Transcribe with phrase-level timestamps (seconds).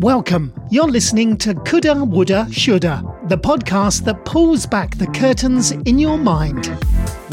[0.00, 0.54] Welcome.
[0.70, 6.16] You're listening to Coulda, Woulda, Shoulda, the podcast that pulls back the curtains in your
[6.16, 6.74] mind.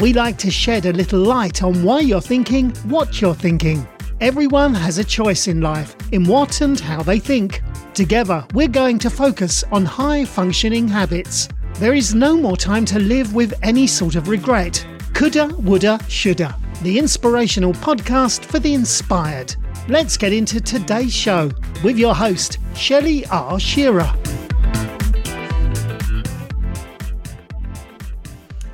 [0.00, 3.88] We like to shed a little light on why you're thinking what you're thinking.
[4.20, 7.62] Everyone has a choice in life in what and how they think.
[7.94, 11.48] Together, we're going to focus on high functioning habits.
[11.76, 14.86] There is no more time to live with any sort of regret.
[15.14, 19.56] Coulda, Woulda, Shoulda, the inspirational podcast for the inspired.
[19.88, 21.50] Let's get into today's show
[21.82, 23.58] with your host, Shelley R.
[23.58, 24.12] Shearer.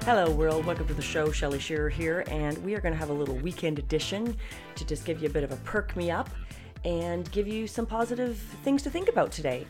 [0.02, 0.66] Hello, world.
[0.66, 1.30] Welcome to the show.
[1.30, 4.36] Shelley Shearer here, and we are going to have a little weekend edition
[4.74, 6.30] to just give you a bit of a perk me up
[6.84, 9.68] and give you some positive things to think about today.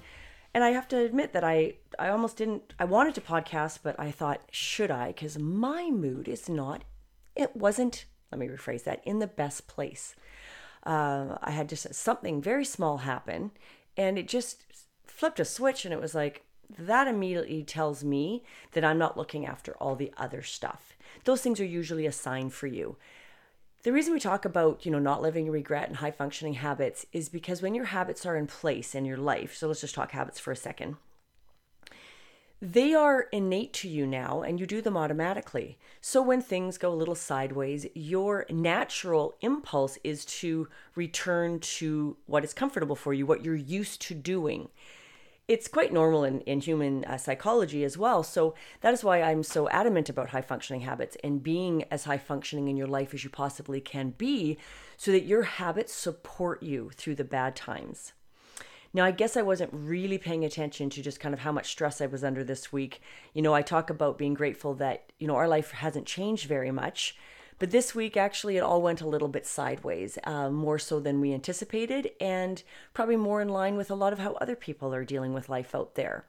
[0.54, 4.00] And I have to admit that I, I almost didn't, I wanted to podcast, but
[4.00, 5.08] I thought, should I?
[5.08, 6.84] Because my mood is not,
[7.36, 10.14] it wasn't, let me rephrase that, in the best place
[10.84, 13.50] uh, I had just something very small happen,
[13.96, 14.64] and it just
[15.04, 16.44] flipped a switch, and it was like
[16.78, 20.96] that immediately tells me that I'm not looking after all the other stuff.
[21.24, 22.96] Those things are usually a sign for you.
[23.82, 27.04] The reason we talk about, you know, not living in regret and high functioning habits
[27.12, 30.12] is because when your habits are in place in your life, so let's just talk
[30.12, 30.96] habits for a second
[32.64, 35.76] they are innate to you now and you do them automatically.
[36.00, 42.42] So when things go a little sideways, your natural impulse is to return to what
[42.42, 44.70] is comfortable for you, what you're used to doing.
[45.46, 48.22] It's quite normal in, in human uh, psychology as well.
[48.22, 52.16] So that is why I'm so adamant about high functioning habits and being as high
[52.16, 54.56] functioning in your life as you possibly can be
[54.96, 58.14] so that your habits support you through the bad times.
[58.94, 62.00] Now, I guess I wasn't really paying attention to just kind of how much stress
[62.00, 63.02] I was under this week.
[63.32, 66.70] You know, I talk about being grateful that, you know, our life hasn't changed very
[66.70, 67.16] much.
[67.58, 71.20] But this week, actually, it all went a little bit sideways, uh, more so than
[71.20, 72.62] we anticipated, and
[72.94, 75.74] probably more in line with a lot of how other people are dealing with life
[75.74, 76.24] out there.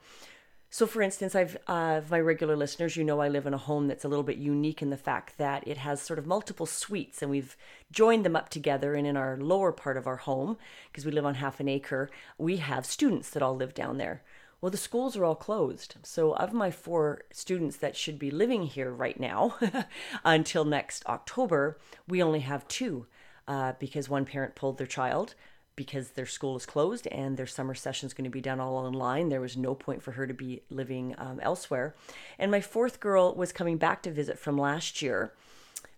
[0.75, 3.87] So, for instance, I've uh, my regular listeners, you know, I live in a home
[3.87, 7.21] that's a little bit unique in the fact that it has sort of multiple suites,
[7.21, 7.55] and we've
[7.93, 8.93] joined them up together.
[8.93, 10.57] And in our lower part of our home,
[10.91, 14.21] because we live on half an acre, we have students that all live down there.
[14.59, 15.95] Well, the schools are all closed.
[16.03, 19.55] So, of my four students that should be living here right now
[20.25, 23.05] until next October, we only have two
[23.47, 25.35] uh, because one parent pulled their child
[25.75, 28.77] because their school is closed and their summer session is going to be done all
[28.77, 29.29] online.
[29.29, 31.95] There was no point for her to be living um, elsewhere.
[32.39, 35.33] And my fourth girl was coming back to visit from last year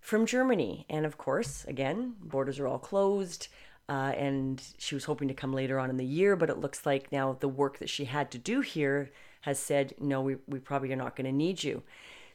[0.01, 0.85] from Germany.
[0.89, 3.47] And of course, again, borders are all closed.
[3.89, 6.85] Uh, and she was hoping to come later on in the year, but it looks
[6.85, 9.11] like now the work that she had to do here
[9.41, 11.83] has said, no, we, we probably are not going to need you.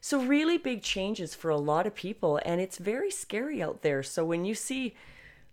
[0.00, 4.02] So, really big changes for a lot of people, and it's very scary out there.
[4.02, 4.96] So, when you see,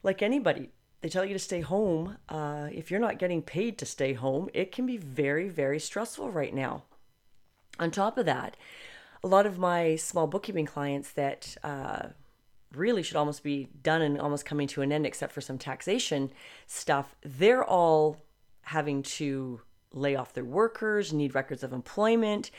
[0.02, 0.70] like anybody,
[1.02, 2.18] they tell you to stay home.
[2.28, 6.32] Uh, if you're not getting paid to stay home, it can be very, very stressful
[6.32, 6.84] right now.
[7.80, 8.58] On top of that,
[9.24, 12.08] a lot of my small bookkeeping clients that uh,
[12.74, 16.32] really should almost be done and almost coming to an end, except for some taxation
[16.68, 18.18] stuff, they're all
[18.64, 19.62] having to
[19.94, 22.52] lay off their workers, need records of employment.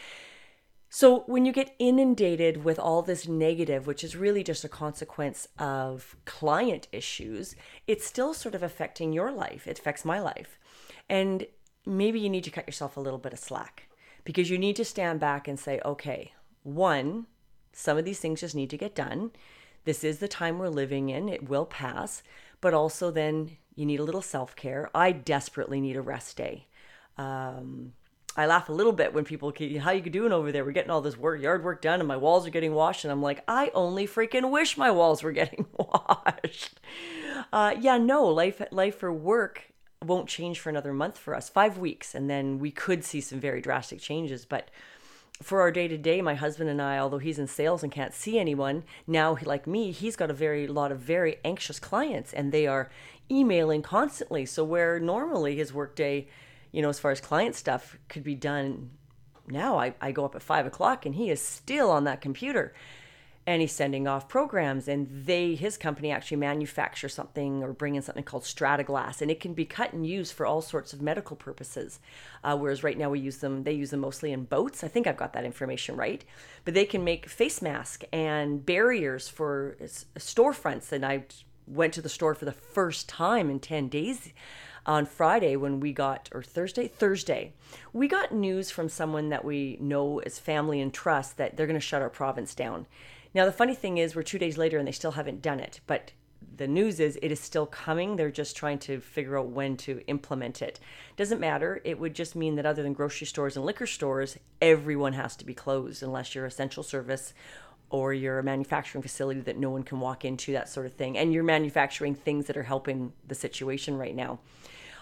[0.92, 5.46] So, when you get inundated with all this negative, which is really just a consequence
[5.56, 7.54] of client issues,
[7.86, 9.68] it's still sort of affecting your life.
[9.68, 10.58] It affects my life.
[11.08, 11.46] And
[11.86, 13.84] maybe you need to cut yourself a little bit of slack
[14.24, 16.32] because you need to stand back and say, okay,
[16.64, 17.26] one,
[17.72, 19.30] some of these things just need to get done.
[19.84, 22.24] This is the time we're living in, it will pass.
[22.60, 24.90] But also, then you need a little self care.
[24.92, 26.66] I desperately need a rest day.
[27.16, 27.92] Um,
[28.36, 30.64] I laugh a little bit when people, how you doing over there?
[30.64, 33.10] We're getting all this work, yard work done, and my walls are getting washed, and
[33.10, 36.80] I'm like, I only freaking wish my walls were getting washed.
[37.52, 39.72] Uh, yeah, no, life, life for work
[40.04, 43.41] won't change for another month for us, five weeks, and then we could see some
[43.41, 44.44] very drastic changes.
[44.44, 44.70] But
[45.42, 48.14] for our day to day, my husband and I, although he's in sales and can't
[48.14, 52.52] see anyone, now like me, he's got a very lot of very anxious clients, and
[52.52, 52.91] they are
[53.30, 54.47] emailing constantly.
[54.47, 56.28] So where normally his workday
[56.72, 58.90] you know, as far as client stuff could be done
[59.48, 62.72] now, I, I go up at five o'clock and he is still on that computer
[63.46, 68.02] and he's sending off programs and they his company actually manufacture something or bring in
[68.02, 71.36] something called Strata-Glass and it can be cut and used for all sorts of medical
[71.36, 72.00] purposes.
[72.44, 74.84] Uh, whereas right now we use them they use them mostly in boats.
[74.84, 76.24] I think i've got that information right.
[76.64, 79.76] But they can make face masks and barriers for
[80.16, 80.92] storefronts.
[80.92, 81.24] And i
[81.66, 84.32] went to the store for the first time in 10 days
[84.86, 87.53] on Friday when we got, or Thursday, Thursday,
[87.92, 91.74] we got news from someone that we know as family and trust that they're going
[91.74, 92.86] to shut our province down.
[93.34, 95.80] Now, the funny thing is, we're two days later and they still haven't done it,
[95.86, 96.12] but
[96.56, 98.16] the news is it is still coming.
[98.16, 100.80] They're just trying to figure out when to implement it.
[101.16, 101.80] Doesn't matter.
[101.84, 105.44] It would just mean that other than grocery stores and liquor stores, everyone has to
[105.44, 107.34] be closed unless you're essential service
[107.91, 111.18] or you're a manufacturing facility that no one can walk into, that sort of thing.
[111.18, 114.38] And you're manufacturing things that are helping the situation right now.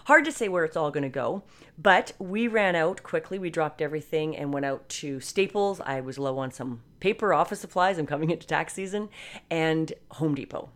[0.09, 1.43] Hard to say where it's all going to go,
[1.77, 3.37] but we ran out quickly.
[3.37, 5.79] We dropped everything and went out to Staples.
[5.81, 7.99] I was low on some paper, office supplies.
[7.99, 9.09] I'm coming into tax season,
[9.51, 10.69] and Home Depot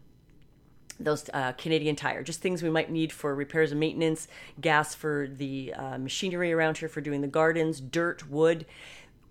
[1.00, 4.28] those uh, Canadian Tire, just things we might need for repairs and maintenance,
[4.62, 8.68] gas for the uh, machinery around here for doing the gardens, dirt, wood.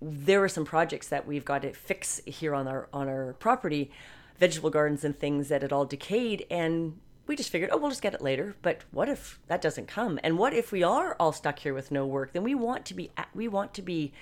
[0.00, 3.92] There are some projects that we've got to fix here on our on our property,
[4.36, 8.02] vegetable gardens and things that had all decayed, and we just figured, oh, we'll just
[8.02, 8.56] get it later.
[8.62, 10.18] But what if that doesn't come?
[10.22, 12.32] And what if we are all stuck here with no work?
[12.32, 14.12] Then we want to be we want to be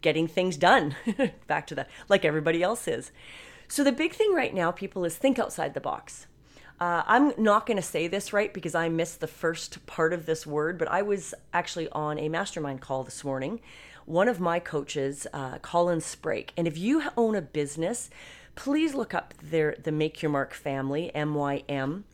[0.00, 0.96] getting things done.
[1.46, 3.12] Back to that, like everybody else is.
[3.68, 6.26] So the big thing right now, people, is think outside the box
[6.80, 10.24] uh, I'm not going to say this right because I missed the first part of
[10.24, 13.60] this word, but I was actually on a mastermind call this morning.
[14.06, 18.08] One of my coaches, uh, Colin Sprake, and if you own a business,
[18.54, 22.04] please look up their the Make Your Mark family, MYM,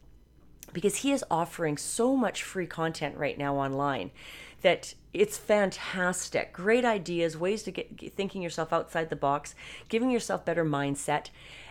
[0.76, 4.11] because he is offering so much free content right now online
[4.61, 6.52] that it's fantastic.
[6.52, 9.55] Great ideas, ways to get thinking yourself outside the box,
[9.88, 11.31] giving yourself better mindset.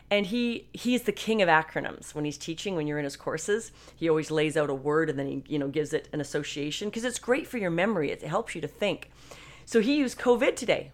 [0.10, 2.16] And he he's the king of acronyms.
[2.16, 5.20] When he's teaching when you're in his courses he always lays out a word and
[5.20, 8.10] then he you know gives it an association because it's great for your memory.
[8.10, 9.12] It helps you to think.
[9.66, 10.92] So he used covid today.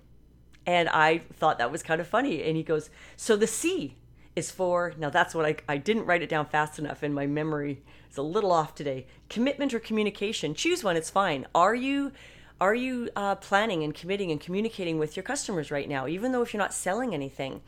[0.66, 2.44] And i thought that was kind of funny.
[2.44, 3.96] And he goes so the c
[4.36, 7.28] is for now that's what i, I didn't write it down fast enough and my
[7.28, 12.12] memory is a little off today commitment or communication choose one it's fine are you
[12.60, 16.42] are you uh, planning and committing and communicating with your customers right now even though
[16.42, 17.62] if you're not selling anything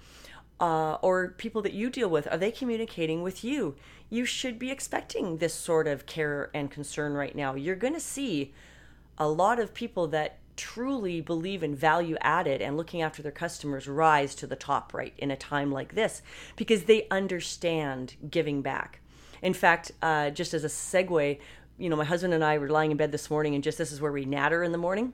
[0.59, 3.75] uh, or people that you deal with, are they communicating with you?
[4.09, 7.55] You should be expecting this sort of care and concern right now.
[7.55, 8.53] You're going to see
[9.17, 13.87] a lot of people that truly believe in value added and looking after their customers
[13.87, 16.21] rise to the top right in a time like this
[16.55, 18.99] because they understand giving back.
[19.41, 21.39] In fact, uh, just as a segue,
[21.77, 23.91] you know, my husband and I were lying in bed this morning, and just this
[23.91, 25.13] is where we natter in the morning,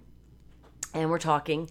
[0.93, 1.69] and we're talking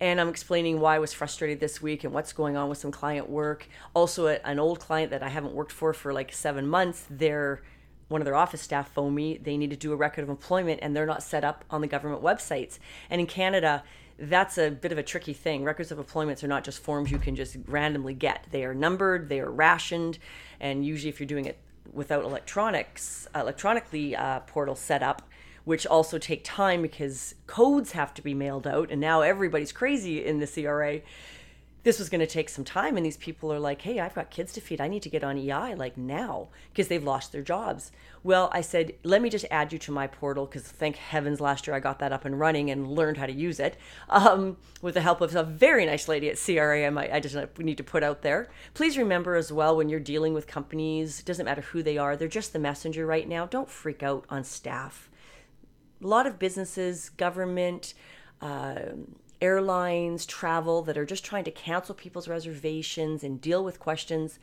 [0.00, 2.90] and I'm explaining why I was frustrated this week and what's going on with some
[2.90, 3.68] client work.
[3.94, 7.62] Also, an old client that I haven't worked for for like seven months, they're
[8.10, 9.38] one of their office staff phoned me.
[9.38, 11.86] They need to do a record of employment and they're not set up on the
[11.86, 12.80] government websites.
[13.08, 13.84] And in Canada,
[14.18, 15.62] that's a bit of a tricky thing.
[15.62, 18.46] Records of employments are not just forms you can just randomly get.
[18.50, 20.18] They are numbered, they are rationed,
[20.58, 21.58] and usually if you're doing it
[21.92, 25.22] without electronics, electronically uh, portal set up,
[25.64, 28.90] which also take time because codes have to be mailed out.
[28.90, 31.00] And now everybody's crazy in the CRA.
[31.82, 32.96] This was going to take some time.
[32.96, 34.80] And these people are like, hey, I've got kids to feed.
[34.80, 37.92] I need to get on EI like now because they've lost their jobs.
[38.22, 41.66] Well, I said, let me just add you to my portal because thank heavens last
[41.66, 43.76] year I got that up and running and learned how to use it
[44.08, 46.86] um, with the help of a very nice lady at CRA.
[46.86, 48.50] I, might, I just need to put out there.
[48.74, 52.16] Please remember as well when you're dealing with companies, it doesn't matter who they are,
[52.16, 53.46] they're just the messenger right now.
[53.46, 55.10] Don't freak out on staff
[56.02, 57.94] a lot of businesses, government,
[58.40, 58.76] uh,
[59.40, 64.38] airlines, travel that are just trying to cancel people's reservations and deal with questions.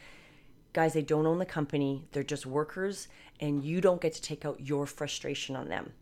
[0.73, 3.07] Guys, they don't own the company, they're just workers,
[3.39, 5.93] and you don't get to take out your frustration on them,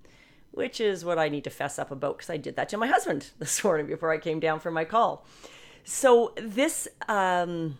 [0.52, 2.88] which is what I need to fess up about because I did that to my
[2.88, 5.26] husband this morning before I came down for my call.
[5.84, 6.88] So, this.
[7.08, 7.78] Um,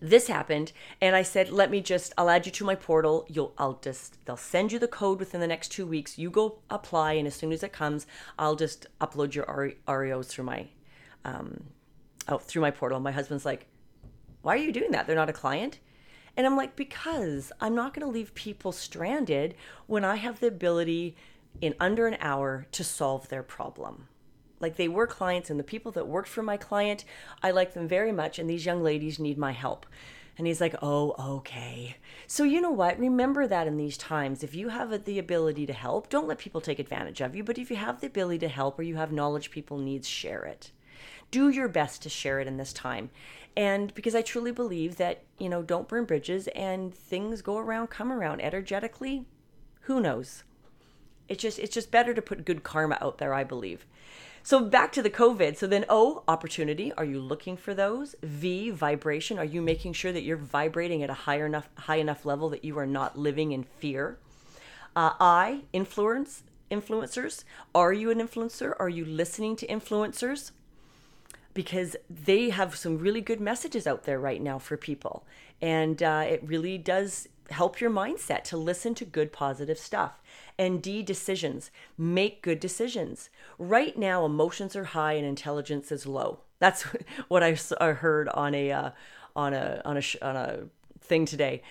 [0.00, 3.26] this happened and i said let me just i'll add you to my portal.
[3.28, 6.18] You'll i'll just they'll send you the code within the next two weeks.
[6.18, 8.06] You go apply and as soon as it comes
[8.38, 9.46] i'll just upload your
[9.86, 10.68] reos through my
[11.24, 11.64] um
[12.28, 13.00] oh through my portal.
[13.00, 13.66] My husband's like
[14.42, 15.06] why are you doing that?
[15.06, 15.78] They're not a client?
[16.36, 19.54] And i'm like because i'm not going to leave people stranded
[19.86, 21.14] when i have the ability
[21.60, 24.08] in under an hour to solve their problem
[24.60, 27.04] like they were clients and the people that worked for my client
[27.42, 29.86] i like them very much and these young ladies need my help.
[30.36, 31.96] And he's like oh okay.
[32.26, 32.98] So you know what?
[32.98, 36.60] Remember that in these times if you have the ability to help don't let people
[36.60, 39.12] take advantage of you but if you have the ability to help or you have
[39.12, 40.72] knowledge people needs share it.
[41.30, 43.10] Do your best to share it in this time.
[43.56, 47.88] And because i truly believe that you know don't burn bridges and things go around
[47.88, 48.40] come around.
[48.40, 49.26] Energetically
[49.82, 50.42] who knows?
[51.28, 53.86] It's just it's just better to put good karma out there i believe
[54.44, 55.56] so back to the COVID.
[55.56, 56.92] So then O, opportunity.
[56.92, 58.14] Are you looking for those?
[58.22, 59.38] V, vibration.
[59.38, 62.62] Are you making sure that you're vibrating at a higher enough high enough level that
[62.62, 64.18] you are not living in fear?
[64.94, 67.44] Uh, I, influence influencers.
[67.74, 68.74] Are you an influencer?
[68.78, 70.50] Are you listening to influencers?
[71.54, 75.24] Because they have some really good messages out there right now for people,
[75.62, 80.22] and uh, it really does help your mindset to listen to good positive stuff.
[80.58, 81.70] And D, decisions.
[81.98, 83.30] Make good decisions.
[83.58, 86.40] Right now, emotions are high and intelligence is low.
[86.58, 86.82] That's
[87.28, 87.54] what I
[87.92, 88.90] heard on a uh,
[89.36, 90.58] on a on a on a
[91.00, 91.62] thing today.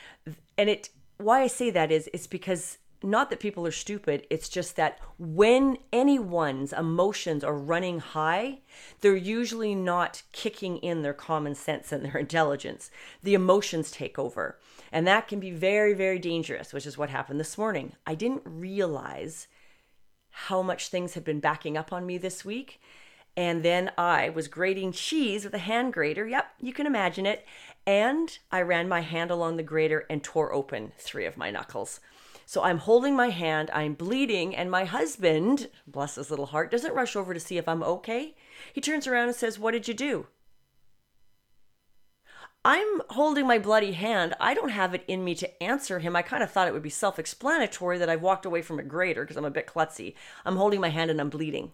[0.58, 4.48] And it why I say that is it's because not that people are stupid, it's
[4.48, 8.60] just that when anyone's emotions are running high,
[9.02, 12.90] they're usually not kicking in their common sense and their intelligence.
[13.22, 14.58] The emotions take over.
[14.94, 17.94] And that can be very, very dangerous, which is what happened this morning.
[18.06, 19.48] I didn't realize
[20.30, 22.80] how much things had been backing up on me this week.
[23.36, 26.28] And then I was grating cheese with a hand grater.
[26.28, 27.44] Yep, you can imagine it.
[27.88, 32.00] And I ran my hand along the grater and tore open three of my knuckles.
[32.46, 36.94] So I'm holding my hand, I'm bleeding, and my husband, bless his little heart, doesn't
[36.94, 38.36] rush over to see if I'm okay.
[38.74, 40.28] He turns around and says, What did you do?
[42.66, 44.36] I'm holding my bloody hand.
[44.40, 46.16] I don't have it in me to answer him.
[46.16, 48.84] I kind of thought it would be self explanatory that I've walked away from a
[48.84, 50.16] grater because I'm a bit klutzy.
[50.46, 51.74] I'm holding my hand and I'm bleeding.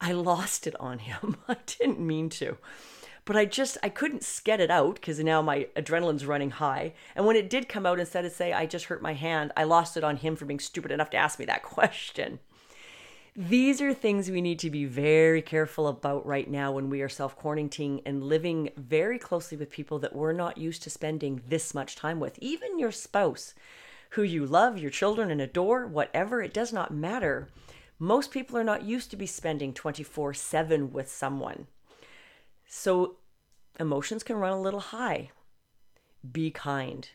[0.00, 1.36] I lost it on him.
[1.48, 2.56] I didn't mean to
[3.24, 6.94] but I just I couldn't get it out because now my adrenaline's running high.
[7.14, 9.64] And when it did come out, instead of say I just hurt my hand, I
[9.64, 12.40] lost it on him for being stupid enough to ask me that question.
[13.48, 17.08] These are things we need to be very careful about right now when we are
[17.08, 21.72] self quarantining and living very closely with people that we're not used to spending this
[21.72, 23.54] much time with, even your spouse,
[24.10, 27.48] who you love, your children, and adore, whatever, it does not matter.
[27.98, 31.66] Most people are not used to be spending 24 7 with someone.
[32.68, 33.16] So
[33.78, 35.30] emotions can run a little high.
[36.30, 37.08] Be kind.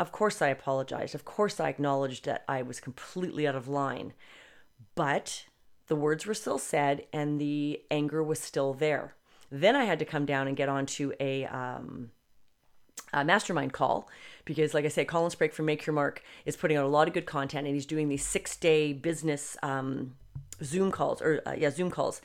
[0.00, 1.14] Of course, I apologized.
[1.14, 4.12] Of course, I acknowledged that I was completely out of line.
[4.94, 5.46] But
[5.88, 9.14] the words were still said and the anger was still there.
[9.50, 12.10] Then I had to come down and get onto a, um,
[13.12, 14.08] a mastermind call
[14.44, 17.06] because, like I said, Colin Sprake from Make Your Mark is putting out a lot
[17.06, 20.14] of good content and he's doing these six day business um,
[20.64, 22.20] Zoom calls or, uh, yeah, Zoom calls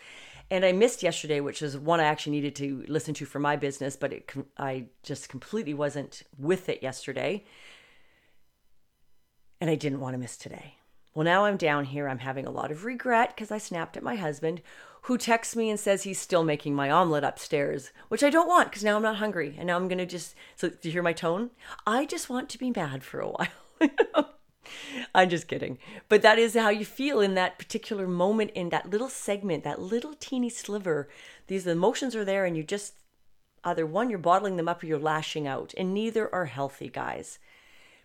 [0.51, 3.55] and I missed yesterday, which is one I actually needed to listen to for my
[3.55, 7.45] business, but it I just completely wasn't with it yesterday,
[9.61, 10.75] and I didn't want to miss today.
[11.13, 12.07] Well, now I'm down here.
[12.07, 14.61] I'm having a lot of regret because I snapped at my husband,
[15.03, 18.69] who texts me and says he's still making my omelet upstairs, which I don't want
[18.69, 20.35] because now I'm not hungry, and now I'm gonna just.
[20.55, 21.49] So, do you hear my tone?
[21.85, 24.35] I just want to be mad for a while.
[25.15, 25.79] I'm just kidding.
[26.07, 29.81] But that is how you feel in that particular moment, in that little segment, that
[29.81, 31.09] little teeny sliver.
[31.47, 32.93] These emotions are there, and you just
[33.63, 35.73] either one, you're bottling them up or you're lashing out.
[35.77, 37.39] And neither are healthy, guys.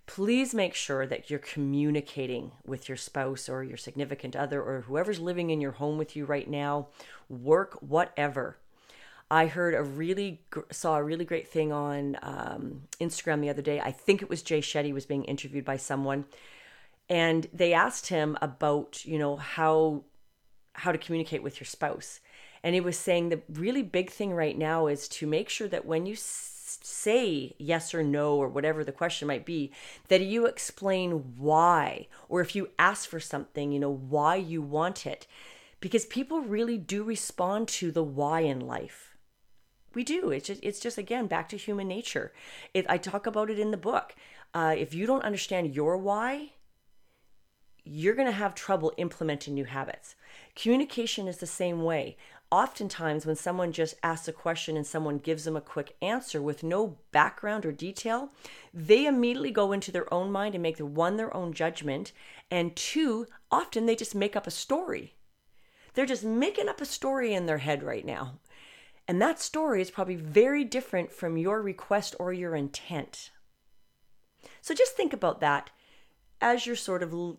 [0.07, 5.19] Please make sure that you're communicating with your spouse or your significant other or whoever's
[5.19, 6.87] living in your home with you right now,
[7.29, 8.57] work, whatever.
[9.31, 13.81] I heard a really saw a really great thing on um, Instagram the other day.
[13.81, 16.27] I think it was Jay Shetty was being interviewed by someone,
[17.09, 20.05] and they asked him about you know how
[20.75, 22.21] how to communicate with your spouse,
[22.63, 25.85] and he was saying the really big thing right now is to make sure that
[25.85, 26.15] when you
[26.85, 29.73] say yes or no or whatever the question might be,
[30.09, 35.06] that you explain why, or if you ask for something, you know why you want
[35.06, 35.26] it,
[35.80, 39.16] because people really do respond to the why in life
[39.95, 40.30] we do.
[40.30, 42.33] It's just, it's just again back to human nature.
[42.75, 44.14] It, I talk about it in the book.
[44.54, 46.52] Uh, if you don't understand your why,
[47.85, 50.16] you're going to have trouble implementing new habits.
[50.54, 52.16] Communication is the same way.
[52.53, 56.62] Oftentimes, when someone just asks a question and someone gives them a quick answer with
[56.62, 58.31] no background or detail,
[58.73, 62.12] they immediately go into their own mind and make the one their own judgment,
[62.49, 65.17] and two, often they just make up a story.
[65.95, 68.38] They're just making up a story in their head right now.
[69.09, 73.31] And that story is probably very different from your request or your intent.
[74.61, 75.71] So just think about that
[76.41, 77.37] as you're sort of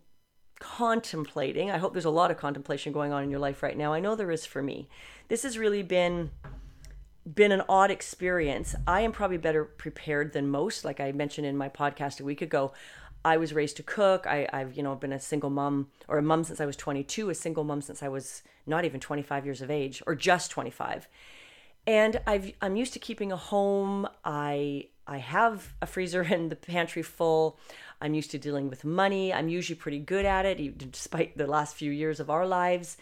[0.59, 1.71] contemplating.
[1.71, 3.93] I hope there's a lot of contemplation going on in your life right now.
[3.93, 4.87] I know there is for me.
[5.27, 6.31] This has really been
[7.35, 8.73] been an odd experience.
[8.87, 10.85] I am probably better prepared than most.
[10.85, 12.71] Like I mentioned in my podcast a week ago,
[13.25, 14.25] I was raised to cook.
[14.25, 17.29] I, have you know been a single mom or a mom since I was 22,
[17.29, 21.07] a single mom since I was not even 25 years of age or just 25
[21.87, 24.07] and I've I'm used to keeping a home.
[24.23, 27.57] I I have a freezer and the pantry full.
[28.01, 29.33] I'm used to dealing with money.
[29.33, 32.97] I'm usually pretty good at it, despite the last few years of our lives.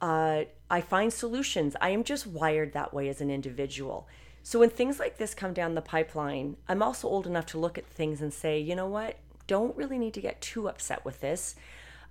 [0.00, 1.76] Uh, I find solutions.
[1.80, 4.08] I am just wired that way as an individual.
[4.42, 7.76] So when things like this come down the pipeline, I'm also old enough to look
[7.78, 9.16] at things and say, you know what?
[9.46, 11.54] Don't really need to get too upset with this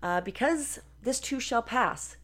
[0.04, 2.18] uh, because this too shall pass.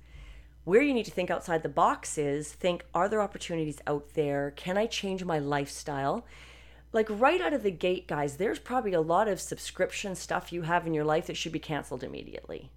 [0.65, 4.51] Where you need to think outside the box is think are there opportunities out there?
[4.55, 6.25] Can I change my lifestyle?
[6.93, 10.61] Like right out of the gate, guys, there's probably a lot of subscription stuff you
[10.61, 12.69] have in your life that should be canceled immediately.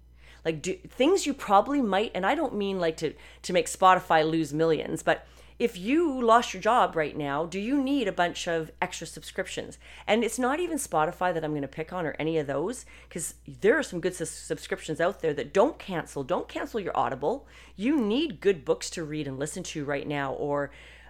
[0.43, 4.29] Like do, things you probably might, and I don't mean like to to make Spotify
[4.29, 5.25] lose millions, but
[5.59, 9.79] if you lost your job right now, do you need a bunch of extra subscriptions?
[10.05, 12.85] And it's not even Spotify that I'm going to pick on or any of those
[13.09, 16.23] because there are some good subscriptions out there that don't cancel.
[16.23, 17.47] Don't cancel your Audible.
[17.75, 20.69] You need good books to read and listen to right now or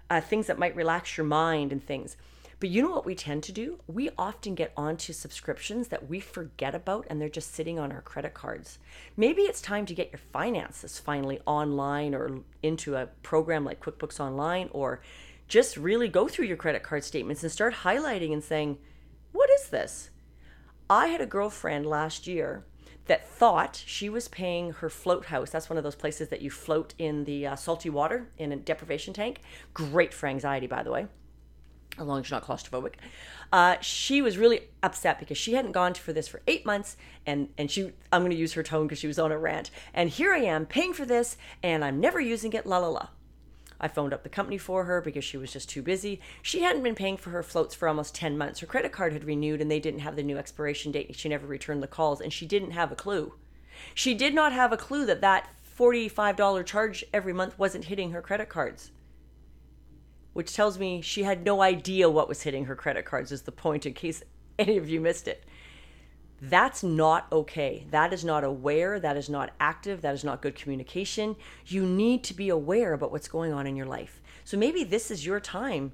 [0.09, 2.15] uh, things that might relax your mind and things.
[2.59, 3.79] But you know what we tend to do?
[3.85, 8.01] We often get onto subscriptions that we forget about and they're just sitting on our
[8.01, 8.79] credit cards.
[9.15, 14.19] Maybe it's time to get your finances finally online or into a program like QuickBooks
[14.19, 15.01] Online or
[15.47, 18.79] just really go through your credit card statements and start highlighting and saying,
[19.33, 20.09] What is this?
[20.89, 22.65] I had a girlfriend last year
[23.05, 25.51] that thought she was paying her float house.
[25.51, 28.57] That's one of those places that you float in the uh, salty water in a
[28.57, 29.41] deprivation tank.
[29.75, 31.07] Great for anxiety, by the way
[31.97, 32.95] as long as she's not claustrophobic.
[33.51, 37.49] Uh, she was really upset because she hadn't gone for this for eight months, and
[37.57, 39.71] and she I'm going to use her tone because she was on a rant.
[39.93, 42.65] And here I am paying for this, and I'm never using it.
[42.65, 43.07] La la la.
[43.79, 46.19] I phoned up the company for her because she was just too busy.
[46.41, 48.59] She hadn't been paying for her floats for almost 10 months.
[48.59, 51.15] Her credit card had renewed and they didn't have the new expiration date.
[51.15, 53.35] She never returned the calls and she didn't have a clue.
[53.93, 58.21] She did not have a clue that that $45 charge every month wasn't hitting her
[58.23, 58.89] credit cards
[60.37, 63.51] which tells me she had no idea what was hitting her credit cards, is the
[63.51, 64.21] point, in case
[64.59, 65.43] any of you missed it.
[66.39, 67.87] That's not okay.
[67.89, 68.99] That is not aware.
[68.99, 70.03] That is not active.
[70.03, 71.37] That is not good communication.
[71.65, 74.21] You need to be aware about what's going on in your life.
[74.45, 75.93] So maybe this is your time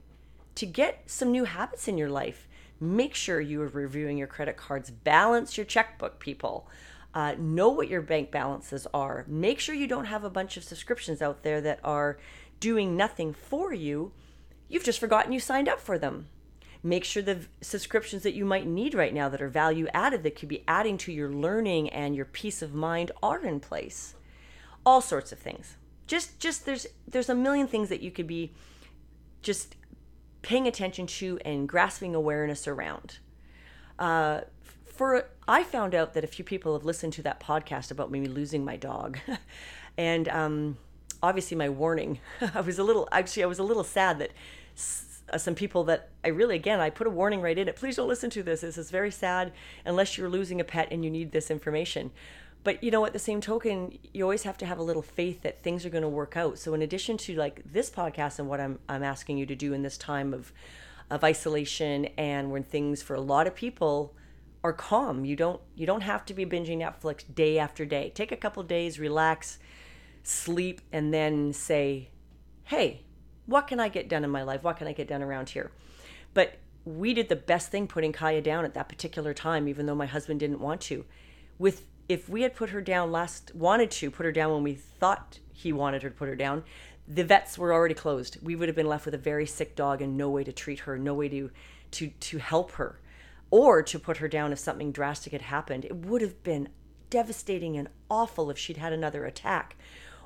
[0.55, 2.49] to get some new habits in your life.
[2.81, 6.67] Make sure you are reviewing your credit cards, balance your checkbook, people.
[7.13, 9.23] Uh, know what your bank balances are.
[9.25, 12.17] Make sure you don't have a bunch of subscriptions out there that are
[12.59, 14.11] doing nothing for you
[14.73, 16.29] You've just forgotten you signed up for them.
[16.81, 20.35] Make sure the subscriptions that you might need right now that are value added that
[20.35, 24.15] could be adding to your learning and your peace of mind are in place.
[24.83, 25.77] All sorts of things.
[26.07, 28.51] Just just there's there's a million things that you could be
[29.43, 29.75] just
[30.41, 33.19] paying attention to and grasping awareness around.
[33.99, 34.41] Uh,
[34.85, 38.25] for I found out that a few people have listened to that podcast about me
[38.25, 39.19] losing my dog,
[39.99, 40.77] and um,
[41.21, 42.17] obviously my warning.
[42.55, 44.31] I was a little actually I was a little sad that
[45.31, 47.75] uh, some people that I really, again, I put a warning right in it.
[47.75, 48.61] Please don't listen to this.
[48.61, 49.51] This is very sad
[49.85, 52.11] unless you're losing a pet and you need this information.
[52.63, 55.41] But you know, at the same token, you always have to have a little faith
[55.41, 56.57] that things are going to work out.
[56.57, 59.73] So, in addition to like this podcast and what I'm I'm asking you to do
[59.73, 60.53] in this time of
[61.09, 64.15] of isolation and when things for a lot of people
[64.63, 68.13] are calm, you don't you don't have to be binging Netflix day after day.
[68.15, 69.59] Take a couple days, relax,
[70.23, 72.11] sleep, and then say,
[72.63, 73.01] "Hey,
[73.45, 74.63] what can I get done in my life?
[74.63, 75.71] What can I get done around here?
[76.33, 79.95] But we did the best thing putting Kaya down at that particular time, even though
[79.95, 81.05] my husband didn't want to.
[81.57, 84.75] With if we had put her down last wanted to put her down when we
[84.75, 86.63] thought he wanted her to put her down,
[87.07, 88.37] the vets were already closed.
[88.41, 90.79] We would have been left with a very sick dog and no way to treat
[90.79, 91.51] her, no way to
[91.91, 92.99] to to help her
[93.51, 95.85] or to put her down if something drastic had happened.
[95.85, 96.69] It would have been
[97.09, 99.75] devastating and awful if she'd had another attack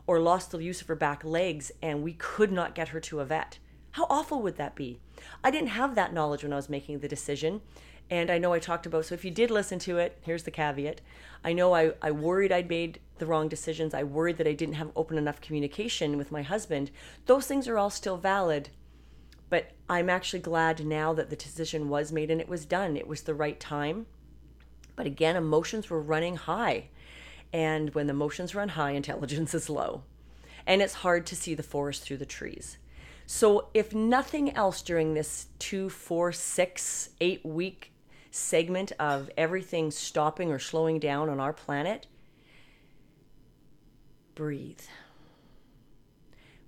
[0.08, 3.20] or lost the use of her back legs and we could not get her to
[3.20, 3.60] a vet.
[3.92, 5.00] How awful would that be?
[5.44, 7.62] I didn't have that knowledge when I was making the decision.
[8.10, 10.52] And I know I talked about, so if you did listen to it, here's the
[10.52, 11.02] caveat.
[11.44, 13.94] I know I, I worried I'd made the wrong decisions.
[13.94, 16.90] I worried that I didn't have open enough communication with my husband.
[17.26, 18.70] Those things are all still valid.
[19.50, 22.96] But I'm actually glad now that the decision was made and it was done.
[22.96, 24.06] It was the right time.
[24.96, 26.90] But again, emotions were running high.
[27.54, 30.04] And when the emotions run high, intelligence is low.
[30.66, 32.78] And it's hard to see the forest through the trees.
[33.26, 37.92] So, if nothing else during this two, four, six, eight week
[38.32, 42.08] segment of everything stopping or slowing down on our planet,
[44.36, 44.80] breathe.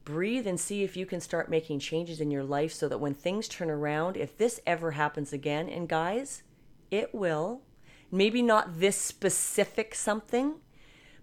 [0.03, 3.13] Breathe and see if you can start making changes in your life so that when
[3.13, 6.41] things turn around, if this ever happens again, and guys,
[6.89, 7.61] it will,
[8.11, 10.55] maybe not this specific something,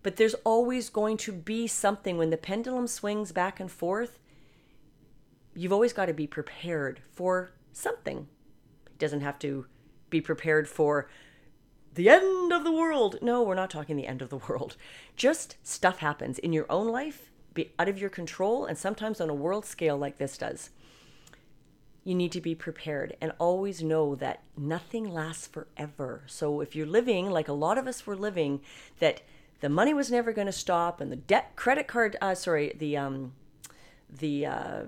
[0.07, 4.21] but there's always going to be something when the pendulum swings back and forth.
[5.53, 8.29] You've always got to be prepared for something.
[8.87, 9.67] It doesn't have to
[10.09, 11.11] be prepared for
[11.95, 13.19] the end of the world.
[13.21, 14.77] No, we're not talking the end of the world.
[15.17, 19.29] Just stuff happens in your own life, be out of your control, and sometimes on
[19.29, 20.71] a world scale like this does.
[22.05, 26.23] You need to be prepared and always know that nothing lasts forever.
[26.29, 28.61] So if you're living like a lot of us were living,
[29.01, 29.23] that
[29.61, 32.97] the money was never going to stop, and the debt credit card, uh, sorry, the
[32.97, 33.33] um,
[34.09, 34.83] the uh,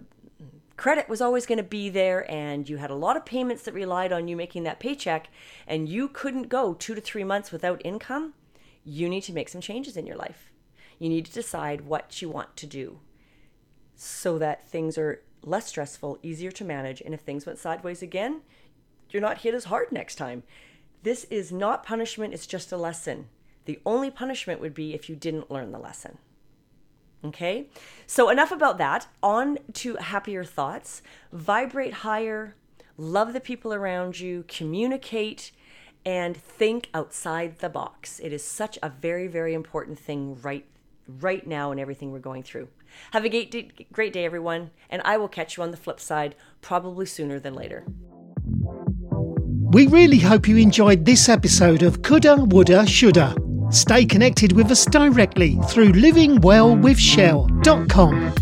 [0.78, 3.74] credit was always going to be there and you had a lot of payments that
[3.74, 5.28] relied on you making that paycheck
[5.66, 8.32] and you couldn't go two to three months without income,
[8.84, 10.50] you need to make some changes in your life.
[10.98, 13.00] You need to decide what you want to do
[13.96, 17.00] so that things are less stressful, easier to manage.
[17.00, 18.42] And if things went sideways again,
[19.10, 20.44] you're not hit as hard next time.
[21.02, 23.26] This is not punishment, it's just a lesson.
[23.68, 26.16] The only punishment would be if you didn't learn the lesson.
[27.22, 27.66] Okay,
[28.06, 29.08] so enough about that.
[29.22, 31.02] On to happier thoughts.
[31.34, 32.54] Vibrate higher,
[32.96, 35.52] love the people around you, communicate,
[36.06, 38.18] and think outside the box.
[38.20, 40.64] It is such a very, very important thing right
[41.20, 42.68] right now in everything we're going through.
[43.10, 46.00] Have a great day, great day, everyone, and I will catch you on the flip
[46.00, 47.84] side, probably sooner than later.
[49.72, 53.36] We really hope you enjoyed this episode of Coulda, Woulda, Shoulda.
[53.70, 58.34] Stay connected with us directly through livingwellwithshell.com.